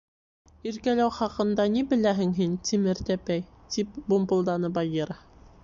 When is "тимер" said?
2.71-3.03